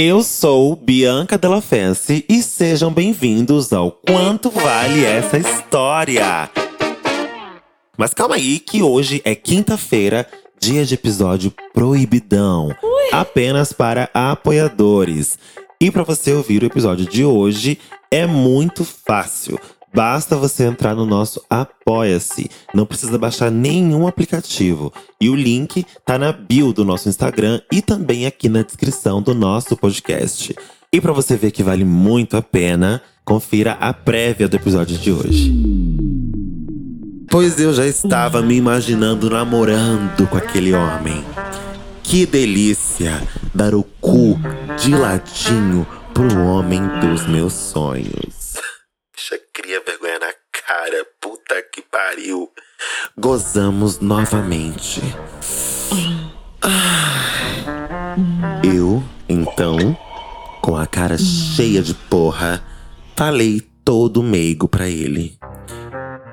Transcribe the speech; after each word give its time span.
Eu 0.00 0.22
sou 0.22 0.76
Bianca 0.76 1.36
Della 1.36 1.60
Fence 1.60 2.24
e 2.28 2.40
sejam 2.40 2.88
bem-vindos 2.88 3.72
ao 3.72 3.90
Quanto 3.90 4.48
Vale 4.48 5.04
Essa 5.04 5.38
História. 5.38 6.48
Mas 7.96 8.14
calma 8.14 8.36
aí 8.36 8.60
que 8.60 8.80
hoje 8.80 9.20
é 9.24 9.34
quinta-feira, 9.34 10.24
dia 10.60 10.84
de 10.84 10.94
episódio 10.94 11.52
proibidão, 11.74 12.72
apenas 13.10 13.72
para 13.72 14.08
apoiadores. 14.14 15.36
E 15.80 15.90
para 15.90 16.04
você 16.04 16.32
ouvir 16.32 16.62
o 16.62 16.66
episódio 16.66 17.04
de 17.04 17.24
hoje 17.24 17.76
é 18.08 18.24
muito 18.24 18.84
fácil. 18.84 19.58
Basta 19.94 20.36
você 20.36 20.64
entrar 20.64 20.94
no 20.94 21.06
nosso 21.06 21.42
Apoia-se. 21.48 22.50
Não 22.74 22.86
precisa 22.86 23.18
baixar 23.18 23.50
nenhum 23.50 24.06
aplicativo. 24.06 24.92
E 25.20 25.28
o 25.28 25.34
link 25.34 25.84
tá 26.04 26.18
na 26.18 26.32
bio 26.32 26.72
do 26.72 26.84
nosso 26.84 27.08
Instagram 27.08 27.60
e 27.72 27.80
também 27.80 28.26
aqui 28.26 28.48
na 28.48 28.62
descrição 28.62 29.22
do 29.22 29.34
nosso 29.34 29.76
podcast. 29.76 30.54
E 30.92 31.00
para 31.00 31.12
você 31.12 31.36
ver 31.36 31.50
que 31.50 31.62
vale 31.62 31.84
muito 31.84 32.36
a 32.36 32.42
pena, 32.42 33.02
confira 33.24 33.72
a 33.72 33.92
prévia 33.92 34.48
do 34.48 34.56
episódio 34.56 34.96
de 34.96 35.12
hoje. 35.12 35.52
Pois 37.30 37.60
eu 37.60 37.74
já 37.74 37.86
estava 37.86 38.40
me 38.40 38.56
imaginando 38.56 39.28
namorando 39.28 40.26
com 40.28 40.36
aquele 40.38 40.72
homem. 40.72 41.22
Que 42.02 42.24
delícia 42.24 43.22
dar 43.54 43.74
o 43.74 43.82
cu 44.00 44.38
de 44.78 44.94
ladinho 44.94 45.86
pro 46.14 46.40
homem 46.40 46.80
dos 47.00 47.26
meus 47.26 47.52
sonhos. 47.52 48.54
Já 49.28 49.36
cria 49.52 49.82
vergonha 49.84 50.18
na 50.18 50.32
cara, 50.66 51.06
puta 51.28 51.62
que 51.70 51.82
pariu. 51.82 52.50
Gozamos 53.18 54.00
novamente. 54.00 55.02
Ah. 56.62 58.16
Eu, 58.64 59.02
então, 59.28 59.76
com 60.62 60.74
a 60.74 60.86
cara 60.86 61.18
cheia 61.18 61.82
de 61.82 61.92
porra, 61.92 62.62
falei 63.14 63.60
todo 63.84 64.22
meigo 64.22 64.66
pra 64.66 64.88
ele. 64.88 65.38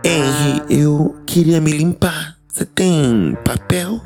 Henry, 0.01 0.63
eu 0.69 1.21
queria 1.25 1.59
me 1.59 1.71
limpar. 1.71 2.37
Você 2.47 2.63
tem 2.63 3.37
papel? 3.43 3.99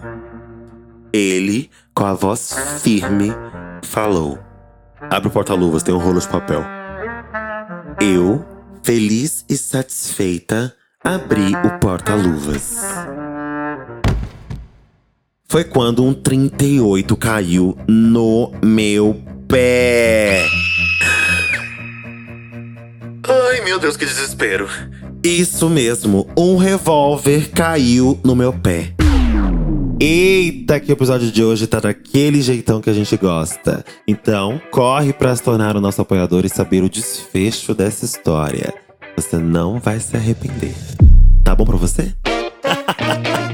Ele, 1.14 1.70
com 1.94 2.06
a 2.06 2.14
voz 2.14 2.82
firme, 2.82 3.32
falou: 3.84 4.40
Abre 5.02 5.28
o 5.28 5.32
porta-luvas, 5.32 5.84
tem 5.84 5.94
um 5.94 6.00
rolo 6.00 6.20
de 6.20 6.28
papel. 6.28 6.64
Eu, 8.02 8.44
feliz 8.84 9.45
e 9.48 9.56
satisfeita, 9.56 10.76
abri 11.03 11.53
o 11.55 11.80
porta-luvas. 11.80 12.81
Foi 15.47 15.64
quando 15.64 16.03
um 16.03 16.14
38 16.14 17.16
caiu 17.16 17.78
no 17.88 18.52
meu 18.61 19.20
pé. 19.47 20.45
Ai, 23.27 23.61
meu 23.61 23.80
Deus, 23.80 23.95
que 23.95 24.05
desespero. 24.05 24.67
Isso 25.23 25.70
mesmo, 25.70 26.27
um 26.38 26.58
revólver 26.58 27.50
caiu 27.50 28.20
no 28.23 28.36
meu 28.36 28.53
pé. 28.53 28.94
Eita, 30.02 30.80
que 30.80 30.92
o 30.92 30.94
episódio 30.94 31.31
de 31.31 31.44
hoje 31.44 31.67
tá 31.67 31.80
daquele 31.80 32.42
jeitão 32.42 32.80
que 32.81 32.89
a 32.89 32.94
gente 32.94 33.17
gosta. 33.17 33.83
Então, 34.08 34.61
corre 34.72 35.11
para 35.11 35.36
se 35.36 35.44
tornar 35.44 35.75
o 35.75 35.81
nosso 35.81 36.02
apoiador 36.02 36.45
e 36.45 36.50
saber 36.50 36.83
o 36.83 36.89
desfecho 36.89 37.73
dessa 37.73 38.05
história. 38.05 38.73
Você 39.20 39.36
não 39.36 39.81
vai 39.81 40.00
se 40.00 40.16
arrepender. 40.16 40.73
Tá 41.44 41.53
bom 41.53 41.66
pra 41.66 41.75
você? 41.75 42.14